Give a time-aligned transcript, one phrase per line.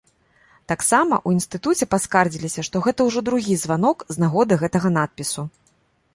[0.71, 5.41] Таксама ў інстытуце паскардзіліся, што гэта ўжо другі званок з нагоды гэтага надпісу.